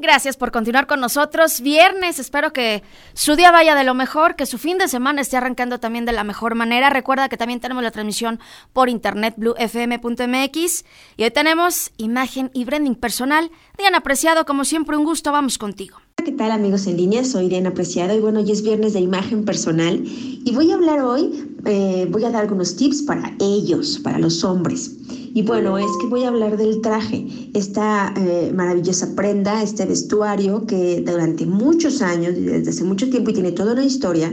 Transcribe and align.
Gracias 0.00 0.36
por 0.36 0.52
continuar 0.52 0.86
con 0.86 1.00
nosotros. 1.00 1.60
Viernes, 1.60 2.20
espero 2.20 2.52
que 2.52 2.84
su 3.14 3.34
día 3.34 3.50
vaya 3.50 3.74
de 3.74 3.82
lo 3.82 3.94
mejor, 3.94 4.36
que 4.36 4.46
su 4.46 4.56
fin 4.56 4.78
de 4.78 4.86
semana 4.86 5.20
esté 5.20 5.36
arrancando 5.36 5.80
también 5.80 6.04
de 6.04 6.12
la 6.12 6.22
mejor 6.22 6.54
manera. 6.54 6.88
Recuerda 6.88 7.28
que 7.28 7.36
también 7.36 7.58
tenemos 7.58 7.82
la 7.82 7.90
transmisión 7.90 8.38
por 8.72 8.88
internet 8.88 9.34
bluefm.mx 9.36 10.84
y 11.16 11.24
hoy 11.24 11.30
tenemos 11.32 11.90
imagen 11.96 12.52
y 12.54 12.64
branding 12.64 12.94
personal. 12.94 13.50
Diana 13.76 13.98
Apreciado, 13.98 14.44
como 14.46 14.64
siempre, 14.64 14.96
un 14.96 15.04
gusto. 15.04 15.32
Vamos 15.32 15.58
contigo. 15.58 15.98
¿Qué 16.28 16.34
tal 16.34 16.50
amigos 16.50 16.86
en 16.86 16.98
línea? 16.98 17.24
Soy 17.24 17.48
Diana 17.48 17.70
Apreciado 17.70 18.14
y 18.14 18.20
bueno, 18.20 18.40
hoy 18.40 18.50
es 18.50 18.60
viernes 18.60 18.92
de 18.92 19.00
imagen 19.00 19.46
personal 19.46 20.04
y 20.04 20.52
voy 20.54 20.70
a 20.70 20.74
hablar 20.74 21.00
hoy, 21.00 21.56
eh, 21.64 22.06
voy 22.10 22.22
a 22.24 22.30
dar 22.30 22.42
algunos 22.42 22.76
tips 22.76 23.00
para 23.04 23.34
ellos, 23.40 23.98
para 24.04 24.18
los 24.18 24.44
hombres. 24.44 24.94
Y 25.32 25.40
bueno, 25.40 25.78
es 25.78 25.86
que 26.02 26.06
voy 26.06 26.24
a 26.24 26.28
hablar 26.28 26.58
del 26.58 26.82
traje, 26.82 27.26
esta 27.54 28.12
eh, 28.14 28.52
maravillosa 28.54 29.16
prenda, 29.16 29.62
este 29.62 29.86
vestuario 29.86 30.66
que 30.66 31.00
durante 31.00 31.46
muchos 31.46 32.02
años, 32.02 32.34
desde 32.34 32.68
hace 32.68 32.84
mucho 32.84 33.08
tiempo 33.08 33.30
y 33.30 33.32
tiene 33.32 33.52
toda 33.52 33.72
una 33.72 33.86
historia, 33.86 34.30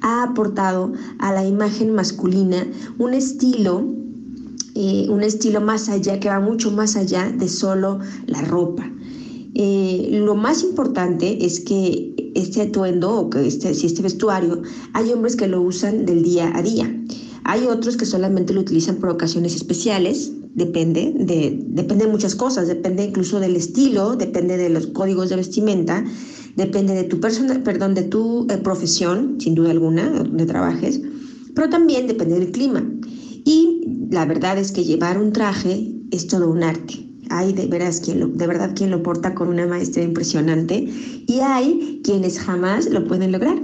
ha 0.00 0.24
aportado 0.24 0.94
a 1.20 1.32
la 1.32 1.46
imagen 1.46 1.94
masculina 1.94 2.66
un 2.98 3.14
estilo 3.14 3.94
eh, 4.78 5.06
un 5.08 5.22
estilo 5.22 5.62
más 5.62 5.88
allá, 5.88 6.20
que 6.20 6.28
va 6.28 6.38
mucho 6.38 6.70
más 6.70 6.96
allá 6.96 7.30
de 7.30 7.48
solo 7.48 8.00
la 8.26 8.42
ropa. 8.42 8.90
Eh, 9.58 10.10
lo 10.12 10.34
más 10.34 10.62
importante 10.62 11.46
es 11.46 11.60
que 11.60 12.14
este 12.34 12.60
atuendo 12.60 13.20
o 13.20 13.30
que 13.30 13.46
este, 13.46 13.72
si 13.72 13.86
este 13.86 14.02
vestuario, 14.02 14.60
hay 14.92 15.10
hombres 15.14 15.34
que 15.34 15.48
lo 15.48 15.62
usan 15.62 16.04
del 16.04 16.22
día 16.22 16.52
a 16.54 16.60
día. 16.60 16.94
Hay 17.44 17.64
otros 17.64 17.96
que 17.96 18.04
solamente 18.04 18.52
lo 18.52 18.60
utilizan 18.60 18.96
por 18.96 19.08
ocasiones 19.08 19.54
especiales, 19.54 20.30
depende 20.54 21.14
de, 21.16 21.58
depende 21.68 22.04
de 22.04 22.10
muchas 22.10 22.34
cosas, 22.34 22.68
depende 22.68 23.04
incluso 23.04 23.40
del 23.40 23.56
estilo, 23.56 24.14
depende 24.14 24.58
de 24.58 24.68
los 24.68 24.88
códigos 24.88 25.30
de 25.30 25.36
vestimenta, 25.36 26.04
depende 26.56 26.92
de 26.92 27.04
tu 27.04 27.18
persona, 27.18 27.64
perdón, 27.64 27.94
de 27.94 28.02
tu 28.02 28.46
eh, 28.50 28.58
profesión, 28.58 29.36
sin 29.40 29.54
duda 29.54 29.70
alguna, 29.70 30.10
donde 30.10 30.44
trabajes, 30.44 31.00
pero 31.54 31.70
también 31.70 32.06
depende 32.06 32.38
del 32.38 32.50
clima. 32.50 32.86
Y 33.46 34.08
la 34.10 34.26
verdad 34.26 34.58
es 34.58 34.70
que 34.70 34.84
llevar 34.84 35.18
un 35.18 35.32
traje 35.32 35.94
es 36.10 36.26
todo 36.26 36.50
un 36.50 36.62
arte. 36.62 37.05
Hay 37.30 37.52
de, 37.52 37.66
veras 37.66 38.02
de 38.04 38.46
verdad 38.46 38.72
quien 38.74 38.90
lo 38.90 39.02
porta 39.02 39.34
con 39.34 39.48
una 39.48 39.66
maestría 39.66 40.04
impresionante 40.04 40.88
y 41.26 41.40
hay 41.40 42.00
quienes 42.04 42.38
jamás 42.38 42.88
lo 42.90 43.06
pueden 43.06 43.32
lograr. 43.32 43.60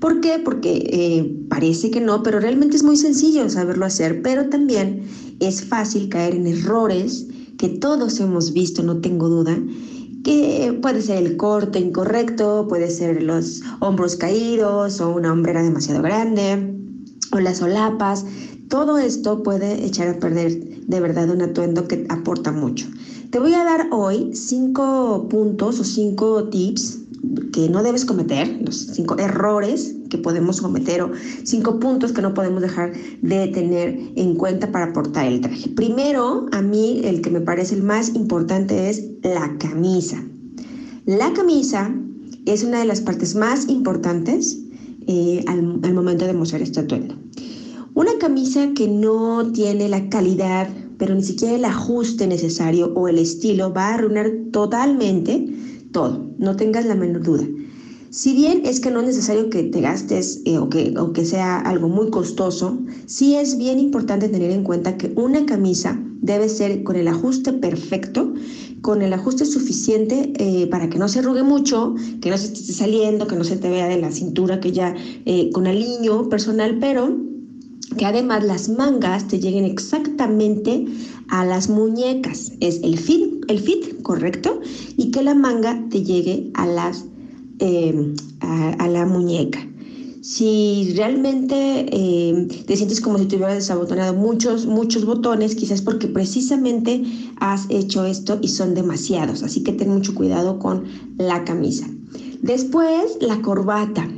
¿Por 0.00 0.20
qué? 0.20 0.40
Porque 0.44 0.88
eh, 0.92 1.46
parece 1.48 1.90
que 1.90 2.00
no, 2.00 2.22
pero 2.22 2.40
realmente 2.40 2.76
es 2.76 2.82
muy 2.82 2.96
sencillo 2.96 3.48
saberlo 3.48 3.86
hacer, 3.86 4.22
pero 4.22 4.48
también 4.48 5.02
es 5.40 5.64
fácil 5.64 6.08
caer 6.08 6.34
en 6.34 6.46
errores 6.46 7.26
que 7.58 7.68
todos 7.68 8.20
hemos 8.20 8.52
visto, 8.52 8.82
no 8.82 9.00
tengo 9.00 9.28
duda, 9.28 9.58
que 10.24 10.76
puede 10.82 11.00
ser 11.02 11.24
el 11.24 11.36
corte 11.36 11.78
incorrecto, 11.78 12.66
puede 12.68 12.90
ser 12.90 13.22
los 13.22 13.62
hombros 13.80 14.16
caídos 14.16 15.00
o 15.00 15.10
una 15.10 15.32
hombrera 15.32 15.62
demasiado 15.62 16.02
grande 16.02 16.74
o 17.32 17.40
las 17.40 17.58
solapas. 17.58 18.26
Todo 18.68 18.98
esto 18.98 19.42
puede 19.42 19.84
echar 19.84 20.08
a 20.08 20.18
perder 20.18 20.86
de 20.86 21.00
verdad 21.00 21.30
un 21.30 21.42
atuendo 21.42 21.86
que 21.86 22.04
aporta 22.08 22.50
mucho. 22.50 22.86
Te 23.30 23.38
voy 23.38 23.54
a 23.54 23.64
dar 23.64 23.88
hoy 23.90 24.30
cinco 24.34 25.28
puntos 25.28 25.78
o 25.78 25.84
cinco 25.84 26.48
tips 26.48 26.98
que 27.52 27.68
no 27.68 27.82
debes 27.82 28.04
cometer, 28.04 28.60
los 28.64 28.76
cinco 28.76 29.18
errores 29.18 29.94
que 30.10 30.18
podemos 30.18 30.60
cometer 30.60 31.02
o 31.02 31.12
cinco 31.44 31.78
puntos 31.80 32.12
que 32.12 32.22
no 32.22 32.34
podemos 32.34 32.62
dejar 32.62 32.92
de 33.22 33.48
tener 33.48 33.98
en 34.16 34.34
cuenta 34.36 34.70
para 34.70 34.92
portar 34.92 35.26
el 35.26 35.40
traje. 35.40 35.68
Primero, 35.70 36.46
a 36.52 36.62
mí 36.62 37.02
el 37.04 37.22
que 37.22 37.30
me 37.30 37.40
parece 37.40 37.74
el 37.74 37.82
más 37.82 38.14
importante 38.14 38.88
es 38.90 39.04
la 39.22 39.56
camisa. 39.58 40.22
La 41.04 41.32
camisa 41.32 41.94
es 42.46 42.62
una 42.64 42.80
de 42.80 42.86
las 42.86 43.00
partes 43.00 43.34
más 43.34 43.68
importantes 43.68 44.58
eh, 45.06 45.44
al, 45.46 45.80
al, 45.82 45.94
momento 45.94 46.26
de 46.26 46.32
mostrar 46.32 46.62
este 46.62 46.80
atuendo. 46.80 47.16
Una 47.96 48.18
camisa 48.18 48.74
que 48.74 48.88
no 48.88 49.52
tiene 49.52 49.88
la 49.88 50.10
calidad, 50.10 50.68
pero 50.98 51.14
ni 51.14 51.22
siquiera 51.22 51.54
el 51.54 51.64
ajuste 51.64 52.26
necesario 52.26 52.92
o 52.94 53.08
el 53.08 53.18
estilo 53.18 53.72
va 53.72 53.86
a 53.86 53.94
arruinar 53.94 54.30
totalmente 54.52 55.48
todo, 55.92 56.30
no 56.36 56.56
tengas 56.56 56.84
la 56.84 56.94
menor 56.94 57.22
duda. 57.22 57.46
Si 58.10 58.34
bien 58.34 58.66
es 58.66 58.80
que 58.80 58.90
no 58.90 59.00
es 59.00 59.06
necesario 59.06 59.48
que 59.48 59.62
te 59.62 59.80
gastes 59.80 60.42
eh, 60.44 60.58
o, 60.58 60.68
que, 60.68 60.92
o 60.98 61.14
que 61.14 61.24
sea 61.24 61.58
algo 61.58 61.88
muy 61.88 62.10
costoso, 62.10 62.78
sí 63.06 63.34
es 63.34 63.56
bien 63.56 63.78
importante 63.78 64.28
tener 64.28 64.50
en 64.50 64.62
cuenta 64.62 64.98
que 64.98 65.14
una 65.16 65.46
camisa 65.46 65.98
debe 66.20 66.50
ser 66.50 66.82
con 66.82 66.96
el 66.96 67.08
ajuste 67.08 67.54
perfecto, 67.54 68.34
con 68.82 69.00
el 69.00 69.14
ajuste 69.14 69.46
suficiente 69.46 70.34
eh, 70.36 70.66
para 70.66 70.90
que 70.90 70.98
no 70.98 71.08
se 71.08 71.20
arrugue 71.20 71.44
mucho, 71.44 71.94
que 72.20 72.28
no 72.28 72.36
se 72.36 72.52
esté 72.52 72.74
saliendo, 72.74 73.26
que 73.26 73.36
no 73.36 73.44
se 73.44 73.56
te 73.56 73.70
vea 73.70 73.88
de 73.88 73.98
la 73.98 74.12
cintura, 74.12 74.60
que 74.60 74.72
ya 74.72 74.94
eh, 75.24 75.48
con 75.54 75.66
aliño 75.66 76.28
personal, 76.28 76.76
pero 76.78 77.24
que 77.96 78.06
además 78.06 78.44
las 78.44 78.68
mangas 78.68 79.28
te 79.28 79.38
lleguen 79.38 79.64
exactamente 79.64 80.86
a 81.28 81.44
las 81.44 81.68
muñecas. 81.68 82.52
Es 82.60 82.80
el 82.82 82.98
fit, 82.98 83.44
el 83.48 83.60
fit 83.60 84.02
correcto, 84.02 84.60
y 84.96 85.10
que 85.10 85.22
la 85.22 85.34
manga 85.34 85.82
te 85.90 86.02
llegue 86.02 86.50
a, 86.54 86.66
las, 86.66 87.04
eh, 87.58 88.14
a, 88.40 88.88
la 88.88 89.06
muñeca. 89.06 89.66
Si 90.20 90.92
realmente 90.96 91.86
eh, 91.90 92.48
te 92.66 92.76
sientes 92.76 93.00
como 93.00 93.18
si 93.18 93.26
te 93.26 93.36
hubieras 93.36 93.54
desabotonado 93.54 94.14
muchos, 94.14 94.66
muchos 94.66 95.04
botones, 95.04 95.54
quizás 95.54 95.82
porque 95.82 96.08
precisamente 96.08 97.04
has 97.38 97.66
hecho 97.68 98.04
esto 98.04 98.38
y 98.42 98.48
son 98.48 98.74
demasiados. 98.74 99.42
Así 99.44 99.62
que 99.62 99.72
ten 99.72 99.90
mucho 99.90 100.14
cuidado 100.14 100.58
con 100.58 100.84
la 101.16 101.44
camisa. 101.44 101.86
Después, 102.42 103.18
la 103.20 103.40
corbata. 103.40 104.08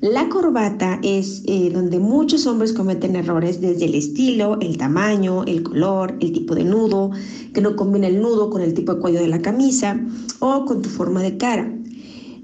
La 0.00 0.28
corbata 0.28 1.00
es 1.02 1.42
eh, 1.46 1.70
donde 1.72 1.98
muchos 1.98 2.46
hombres 2.46 2.72
cometen 2.72 3.16
errores 3.16 3.60
desde 3.60 3.86
el 3.86 3.94
estilo, 3.94 4.58
el 4.60 4.76
tamaño, 4.76 5.44
el 5.44 5.62
color, 5.62 6.16
el 6.20 6.32
tipo 6.32 6.54
de 6.54 6.64
nudo, 6.64 7.10
que 7.52 7.60
no 7.60 7.74
combina 7.76 8.08
el 8.08 8.20
nudo 8.20 8.50
con 8.50 8.60
el 8.60 8.74
tipo 8.74 8.94
de 8.94 9.00
cuello 9.00 9.20
de 9.20 9.28
la 9.28 9.40
camisa 9.40 9.98
o 10.40 10.64
con 10.66 10.82
tu 10.82 10.88
forma 10.88 11.22
de 11.22 11.36
cara. 11.36 11.74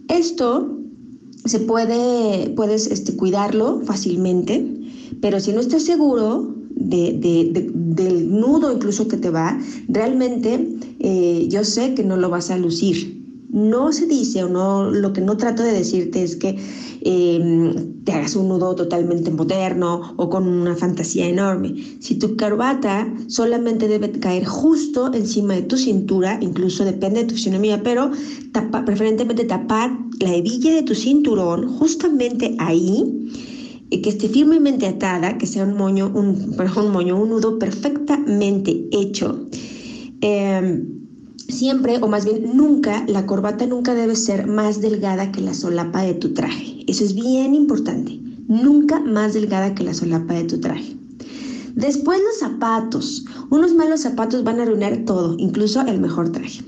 Esto 0.08 0.78
se 1.44 1.60
puede, 1.60 2.50
puedes 2.50 2.86
este, 2.86 3.16
cuidarlo 3.16 3.82
fácilmente, 3.84 4.66
pero 5.20 5.40
si 5.40 5.52
no 5.52 5.60
estás 5.60 5.84
seguro 5.84 6.54
del 6.70 8.30
nudo 8.30 8.72
incluso 8.72 9.06
que 9.06 9.16
te 9.16 9.30
va, 9.30 9.58
realmente 9.88 10.66
eh, 10.98 11.46
yo 11.50 11.64
sé 11.64 11.94
que 11.94 12.04
no 12.04 12.16
lo 12.16 12.30
vas 12.30 12.50
a 12.50 12.56
lucir. 12.56 13.19
No 13.52 13.92
se 13.92 14.06
dice 14.06 14.44
o 14.44 14.48
no, 14.48 14.90
lo 14.90 15.12
que 15.12 15.20
no 15.20 15.36
trato 15.36 15.64
de 15.64 15.72
decirte 15.72 16.22
es 16.22 16.36
que 16.36 16.56
em, 17.00 18.04
te 18.04 18.12
hagas 18.12 18.36
un 18.36 18.48
nudo 18.48 18.76
totalmente 18.76 19.30
moderno 19.30 20.14
o 20.16 20.30
con 20.30 20.46
una 20.46 20.76
fantasía 20.76 21.26
enorme. 21.26 21.74
Si 21.98 22.14
tu 22.14 22.36
corbata 22.36 23.12
solamente 23.26 23.88
debe 23.88 24.12
caer 24.12 24.44
justo 24.44 25.12
encima 25.12 25.54
de 25.54 25.62
tu 25.62 25.76
cintura, 25.76 26.38
incluso 26.40 26.84
depende 26.84 27.20
de 27.20 27.26
tu 27.26 27.34
fisionomía, 27.34 27.82
pero 27.82 28.12
preferentemente 28.86 29.44
tapar 29.44 29.98
la 30.20 30.34
hebilla 30.34 30.72
de 30.72 30.82
tu 30.82 30.94
cinturón 30.94 31.68
justamente 31.78 32.54
ahí 32.58 33.30
que 33.90 34.10
esté 34.10 34.28
firmemente 34.28 34.86
atada, 34.86 35.36
que 35.36 35.46
sea 35.46 35.64
un 35.64 35.76
moño, 35.76 36.12
un, 36.14 36.54
moño, 36.92 37.20
un 37.20 37.30
nudo 37.30 37.58
perfectamente 37.58 38.86
hecho. 38.92 39.46
Eh, 40.20 40.99
Siempre, 41.50 41.98
o 42.00 42.08
más 42.08 42.24
bien 42.24 42.56
nunca, 42.56 43.04
la 43.06 43.26
corbata 43.26 43.66
nunca 43.66 43.94
debe 43.94 44.16
ser 44.16 44.46
más 44.46 44.80
delgada 44.80 45.32
que 45.32 45.40
la 45.40 45.54
solapa 45.54 46.02
de 46.02 46.14
tu 46.14 46.32
traje. 46.32 46.84
Eso 46.86 47.04
es 47.04 47.14
bien 47.14 47.54
importante. 47.54 48.18
Nunca 48.48 49.00
más 49.00 49.34
delgada 49.34 49.74
que 49.74 49.84
la 49.84 49.94
solapa 49.94 50.34
de 50.34 50.44
tu 50.44 50.60
traje. 50.60 50.96
Después 51.74 52.20
los 52.20 52.38
zapatos. 52.38 53.24
Unos 53.50 53.74
malos 53.74 54.00
zapatos 54.00 54.44
van 54.44 54.60
a 54.60 54.62
arruinar 54.62 55.04
todo, 55.04 55.36
incluso 55.38 55.80
el 55.82 56.00
mejor 56.00 56.30
traje. 56.30 56.62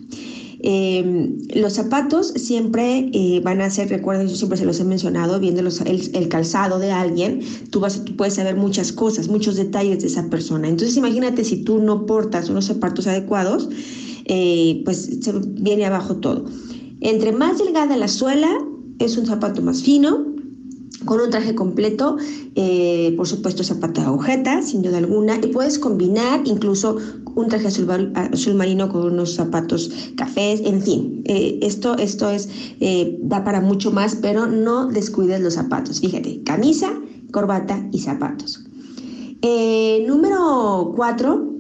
Em, 0.65 1.38
los 1.56 1.72
zapatos 1.72 2.28
siempre 2.37 3.10
eh, 3.12 3.41
van 3.42 3.60
a 3.60 3.68
ser, 3.68 3.89
recuerden, 3.89 4.28
yo 4.28 4.36
siempre 4.36 4.56
se 4.56 4.65
los 4.65 4.78
he 4.78 4.84
mencionado, 4.84 5.41
viendo 5.41 5.60
el, 5.60 6.28
calzado 6.28 6.78
de 6.78 6.92
alguien, 6.92 7.41
tú, 7.71 7.80
vas, 7.80 8.04
tú 8.04 8.15
puedes 8.15 8.34
saber 8.34 8.54
muchas 8.54 8.92
cosas, 8.92 9.27
muchos 9.27 9.56
detalles 9.56 10.03
de 10.03 10.06
esa 10.06 10.30
persona. 10.30 10.68
Entonces 10.68 10.97
imagínate 10.97 11.45
si 11.45 11.65
tú 11.65 11.80
no 11.80 12.06
portas 12.06 12.48
unos 12.48 12.66
zapatos 12.66 13.09
adecuados, 13.09 13.68
eh, 14.24 14.83
pues 14.84 15.19
se 15.21 15.33
viene 15.33 15.84
abajo 15.84 16.16
todo. 16.16 16.45
Entre 17.01 17.33
más 17.33 17.59
delgada 17.59 17.97
la 17.97 18.09
suela, 18.09 18.51
es 18.98 19.16
un 19.16 19.27
zapato 19.27 19.63
más 19.63 19.83
fino, 19.83 20.27
con 21.04 21.21
un 21.21 21.30
traje 21.30 21.54
completo, 21.54 22.16
eh, 22.54 23.13
por 23.16 23.27
supuesto 23.27 23.65
zapato 23.65 24.01
de 24.01 24.07
agujeta, 24.07 24.63
sin 24.63 24.83
duda 24.83 24.98
alguna, 24.98 25.36
y 25.42 25.48
puedes 25.48 25.78
combinar 25.78 26.42
incluso 26.45 26.97
un 27.34 27.48
traje 27.48 27.66
azul, 27.66 28.54
marino 28.54 28.89
con 28.89 29.13
unos 29.13 29.34
zapatos 29.34 29.91
cafés, 30.16 30.60
en 30.65 30.80
fin, 30.83 31.22
eh, 31.25 31.59
esto, 31.63 31.97
esto 31.98 32.30
es, 32.30 32.48
da 33.22 33.42
para 33.42 33.60
mucho 33.60 33.91
más, 33.91 34.16
pero 34.16 34.47
no 34.47 34.86
descuides 34.86 35.41
los 35.41 35.54
zapatos. 35.54 36.01
Fíjate, 36.01 36.42
camisa, 36.45 36.92
corbata 37.33 37.84
y 37.91 37.98
zapatos. 37.98 38.65
número 40.07 40.92
cuatro, 40.95 41.52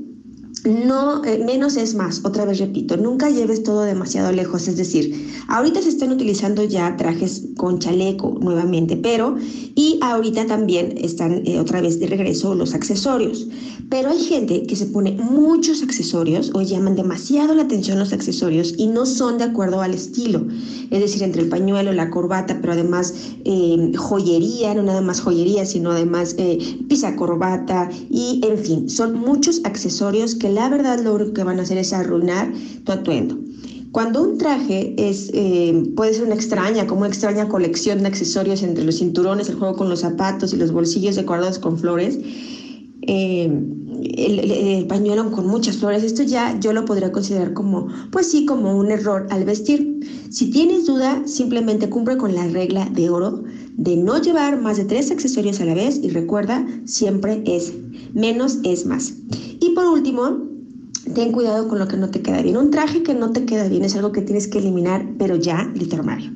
no, 0.64 1.24
eh, 1.24 1.42
menos 1.44 1.76
es 1.76 1.96
más, 1.96 2.20
otra 2.24 2.44
vez 2.44 2.60
repito, 2.60 2.96
nunca 2.96 3.28
lleves 3.30 3.64
todo 3.64 3.82
demasiado 3.82 4.30
lejos, 4.30 4.68
es 4.68 4.76
decir, 4.76 5.34
ahorita 5.48 5.82
se 5.82 5.88
están 5.88 6.12
utilizando 6.12 6.62
ya 6.62 6.96
trajes 6.96 7.42
con 7.56 7.80
chaleco 7.80 8.38
nuevamente, 8.40 8.96
pero 8.96 9.36
y 9.74 9.98
ahorita 10.02 10.46
también 10.46 10.94
están 10.98 11.42
eh, 11.46 11.58
otra 11.58 11.80
vez 11.80 11.98
de 11.98 12.06
regreso 12.06 12.54
los 12.54 12.74
accesorios, 12.74 13.48
pero 13.88 14.10
hay 14.10 14.20
gente 14.20 14.62
que 14.62 14.76
se 14.76 14.86
pone 14.86 15.12
muchos 15.12 15.82
accesorios 15.82 16.52
o 16.54 16.62
llaman 16.62 16.94
demasiado 16.94 17.54
la 17.54 17.62
atención 17.62 17.98
los 17.98 18.12
accesorios 18.12 18.74
y 18.76 18.86
no 18.86 19.04
son 19.04 19.38
de 19.38 19.44
acuerdo 19.44 19.80
al 19.80 19.94
estilo, 19.94 20.46
es 20.90 21.00
decir, 21.00 21.24
entre 21.24 21.42
el 21.42 21.48
pañuelo, 21.48 21.92
la 21.92 22.08
corbata, 22.10 22.58
pero 22.60 22.74
además 22.74 23.12
eh, 23.44 23.92
joyería, 23.96 24.74
no 24.74 24.84
nada 24.84 25.00
más 25.00 25.20
joyería, 25.20 25.66
sino 25.66 25.90
además 25.90 26.36
pisa 26.88 27.16
corbata 27.16 27.90
y 28.10 28.40
en 28.44 28.58
fin, 28.58 28.88
son 28.88 29.18
muchos 29.18 29.60
accesorios 29.64 30.36
que 30.36 30.51
la 30.52 30.68
verdad 30.68 31.00
lo 31.00 31.14
único 31.14 31.32
que 31.32 31.44
van 31.44 31.58
a 31.58 31.62
hacer 31.62 31.78
es 31.78 31.92
arruinar 31.92 32.52
tu 32.84 32.92
atuendo. 32.92 33.38
Cuando 33.92 34.22
un 34.22 34.38
traje 34.38 34.94
es, 34.96 35.30
eh, 35.34 35.92
puede 35.94 36.14
ser 36.14 36.24
una 36.24 36.34
extraña, 36.34 36.86
como 36.86 37.00
una 37.00 37.10
extraña 37.10 37.48
colección 37.48 38.00
de 38.00 38.06
accesorios 38.08 38.62
entre 38.62 38.84
los 38.84 38.98
cinturones, 38.98 39.50
el 39.50 39.56
juego 39.56 39.76
con 39.76 39.90
los 39.90 40.00
zapatos 40.00 40.54
y 40.54 40.56
los 40.56 40.72
bolsillos 40.72 41.16
decorados 41.16 41.58
con 41.58 41.78
flores, 41.78 42.18
eh, 43.02 43.50
el, 44.16 44.86
pañuelo 44.86 45.30
con 45.30 45.46
muchas 45.46 45.76
flores, 45.76 46.02
esto 46.02 46.22
ya 46.22 46.58
yo 46.58 46.72
lo 46.72 46.84
podría 46.84 47.12
considerar 47.12 47.52
como, 47.52 47.88
pues 48.10 48.30
sí, 48.30 48.46
como 48.46 48.76
un 48.76 48.90
error 48.90 49.26
al 49.30 49.44
vestir. 49.44 50.00
Si 50.30 50.50
tienes 50.50 50.86
duda, 50.86 51.22
simplemente 51.26 51.90
cumple 51.90 52.16
con 52.16 52.34
la 52.34 52.46
regla 52.46 52.88
de 52.90 53.10
oro 53.10 53.44
de 53.76 53.96
no 53.96 54.20
llevar 54.20 54.60
más 54.60 54.76
de 54.76 54.84
tres 54.84 55.10
accesorios 55.10 55.60
a 55.60 55.64
la 55.64 55.74
vez 55.74 56.00
y 56.02 56.10
recuerda, 56.10 56.66
siempre 56.84 57.42
es 57.46 57.72
menos 58.12 58.58
es 58.64 58.86
más. 58.86 59.14
Y 59.60 59.70
por 59.70 59.86
último, 59.86 60.38
ten 61.14 61.32
cuidado 61.32 61.68
con 61.68 61.78
lo 61.78 61.88
que 61.88 61.96
no 61.96 62.10
te 62.10 62.20
queda 62.22 62.42
bien. 62.42 62.56
Un 62.56 62.70
traje 62.70 63.02
que 63.02 63.14
no 63.14 63.32
te 63.32 63.44
queda 63.44 63.68
bien 63.68 63.84
es 63.84 63.96
algo 63.96 64.12
que 64.12 64.22
tienes 64.22 64.48
que 64.48 64.58
eliminar, 64.58 65.06
pero 65.18 65.36
ya 65.36 65.70
literal 65.74 66.32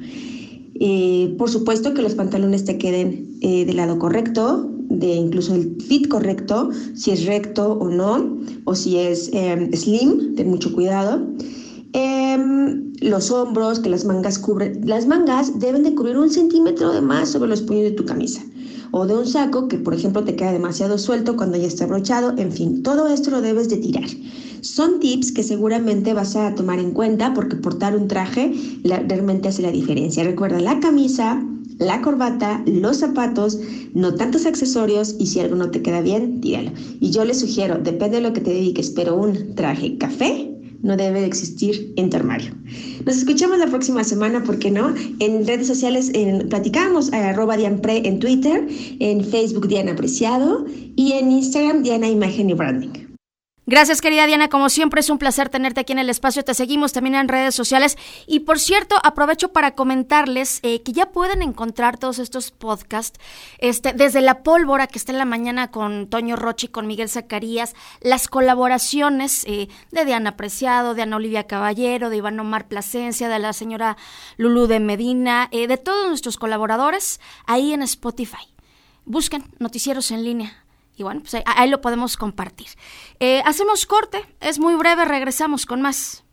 eh, 0.78 1.34
por 1.38 1.48
supuesto 1.48 1.94
que 1.94 2.02
los 2.02 2.14
pantalones 2.14 2.64
te 2.66 2.76
queden 2.76 3.38
eh, 3.40 3.64
del 3.64 3.76
lado 3.76 3.98
correcto, 3.98 4.70
de 4.88 5.14
incluso 5.14 5.54
el 5.54 5.76
fit 5.80 6.08
correcto, 6.08 6.70
si 6.94 7.10
es 7.10 7.24
recto 7.24 7.72
o 7.72 7.88
no, 7.88 8.38
o 8.64 8.74
si 8.74 8.98
es 8.98 9.30
em, 9.32 9.72
slim, 9.72 10.34
ten 10.36 10.48
mucho 10.48 10.72
cuidado. 10.72 11.26
Em, 11.92 12.92
los 13.00 13.30
hombros, 13.30 13.80
que 13.80 13.90
las 13.90 14.04
mangas 14.04 14.38
cubren. 14.38 14.80
Las 14.86 15.06
mangas 15.06 15.58
deben 15.58 15.82
de 15.82 15.94
cubrir 15.94 16.18
un 16.18 16.30
centímetro 16.30 16.92
de 16.92 17.00
más 17.00 17.30
sobre 17.30 17.48
los 17.48 17.62
puños 17.62 17.84
de 17.84 17.90
tu 17.92 18.04
camisa. 18.04 18.42
O 18.90 19.06
de 19.06 19.14
un 19.14 19.26
saco 19.26 19.68
que, 19.68 19.78
por 19.78 19.94
ejemplo, 19.94 20.24
te 20.24 20.36
queda 20.36 20.52
demasiado 20.52 20.98
suelto 20.98 21.36
cuando 21.36 21.56
ya 21.56 21.66
está 21.66 21.84
abrochado. 21.84 22.34
En 22.36 22.52
fin, 22.52 22.82
todo 22.82 23.08
esto 23.08 23.30
lo 23.30 23.40
debes 23.40 23.68
de 23.68 23.76
tirar. 23.76 24.08
Son 24.60 25.00
tips 25.00 25.32
que 25.32 25.42
seguramente 25.42 26.14
vas 26.14 26.34
a 26.34 26.54
tomar 26.54 26.78
en 26.78 26.92
cuenta 26.92 27.34
porque 27.34 27.56
portar 27.56 27.96
un 27.96 28.08
traje 28.08 28.52
realmente 28.84 29.48
hace 29.48 29.62
la 29.62 29.70
diferencia. 29.70 30.24
Recuerda 30.24 30.60
la 30.60 30.80
camisa, 30.80 31.44
la 31.78 32.00
corbata, 32.00 32.62
los 32.66 32.98
zapatos, 32.98 33.58
no 33.94 34.14
tantos 34.14 34.46
accesorios 34.46 35.14
y 35.18 35.26
si 35.26 35.40
algo 35.40 35.56
no 35.56 35.70
te 35.70 35.82
queda 35.82 36.00
bien, 36.00 36.40
tíralo. 36.40 36.72
Y 37.00 37.10
yo 37.10 37.24
les 37.24 37.40
sugiero, 37.40 37.78
depende 37.78 38.16
de 38.16 38.22
lo 38.22 38.32
que 38.32 38.40
te 38.40 38.50
dediques, 38.50 38.90
pero 38.90 39.16
un 39.16 39.54
traje 39.54 39.98
café 39.98 40.55
no 40.86 40.96
debe 40.96 41.20
de 41.20 41.26
existir 41.26 41.92
en 41.96 42.10
tu. 42.10 42.54
Nos 43.04 43.16
escuchamos 43.16 43.58
la 43.58 43.66
próxima 43.66 44.04
semana, 44.04 44.42
¿por 44.42 44.58
qué 44.58 44.70
no? 44.70 44.94
En 45.18 45.46
redes 45.46 45.66
sociales 45.66 46.10
en, 46.14 46.48
platicamos 46.48 47.12
arroba 47.12 47.56
Dianpre 47.56 48.06
en 48.06 48.18
Twitter, 48.20 48.66
en 49.00 49.24
Facebook 49.24 49.68
Diana 49.68 49.92
Apreciado 49.92 50.64
y 50.96 51.12
en 51.12 51.32
Instagram 51.32 51.82
Diana 51.82 52.08
Imagen 52.08 52.50
y 52.50 52.54
Branding. 52.54 53.05
Gracias, 53.68 54.00
querida 54.00 54.28
Diana. 54.28 54.48
Como 54.48 54.68
siempre, 54.68 55.00
es 55.00 55.10
un 55.10 55.18
placer 55.18 55.48
tenerte 55.48 55.80
aquí 55.80 55.92
en 55.92 55.98
el 55.98 56.08
espacio. 56.08 56.44
Te 56.44 56.54
seguimos 56.54 56.92
también 56.92 57.16
en 57.16 57.26
redes 57.26 57.52
sociales. 57.52 57.98
Y 58.28 58.40
por 58.40 58.60
cierto, 58.60 58.94
aprovecho 59.02 59.52
para 59.52 59.72
comentarles 59.72 60.60
eh, 60.62 60.82
que 60.82 60.92
ya 60.92 61.10
pueden 61.10 61.42
encontrar 61.42 61.98
todos 61.98 62.20
estos 62.20 62.52
podcasts, 62.52 63.18
este, 63.58 63.92
desde 63.92 64.20
la 64.20 64.44
pólvora 64.44 64.86
que 64.86 64.98
está 64.98 65.10
en 65.10 65.18
la 65.18 65.24
mañana 65.24 65.72
con 65.72 66.06
Toño 66.06 66.36
Rochi, 66.36 66.68
con 66.68 66.86
Miguel 66.86 67.08
Zacarías, 67.08 67.74
las 68.00 68.28
colaboraciones 68.28 69.42
eh, 69.48 69.66
de 69.90 70.04
Diana 70.04 70.36
Preciado, 70.36 70.94
de 70.94 71.02
Ana 71.02 71.16
Olivia 71.16 71.48
Caballero, 71.48 72.08
de 72.08 72.18
Iván 72.18 72.38
Omar 72.38 72.68
Plasencia, 72.68 73.28
de 73.28 73.40
la 73.40 73.52
señora 73.52 73.96
Lulú 74.36 74.68
de 74.68 74.78
Medina, 74.78 75.48
eh, 75.50 75.66
de 75.66 75.76
todos 75.76 76.08
nuestros 76.08 76.36
colaboradores 76.36 77.20
ahí 77.46 77.72
en 77.72 77.82
Spotify. 77.82 78.46
Busquen 79.04 79.42
noticieros 79.58 80.12
en 80.12 80.22
línea 80.22 80.65
y 80.96 81.02
bueno, 81.02 81.20
pues 81.20 81.42
ahí, 81.44 81.68
lo 81.68 81.80
podemos 81.80 82.16
compartir. 82.16 82.68
Eh, 83.20 83.42
hacemos 83.44 83.86
corte, 83.86 84.24
es 84.40 84.58
muy 84.58 84.74
breve, 84.74 85.04
regresamos 85.04 85.66
con 85.66 85.82
más. 85.82 86.25